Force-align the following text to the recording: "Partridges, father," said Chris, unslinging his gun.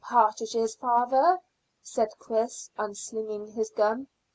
"Partridges, 0.03 0.73
father," 0.73 1.39
said 1.83 2.09
Chris, 2.17 2.71
unslinging 2.75 3.51
his 3.53 3.69
gun. 3.69 4.07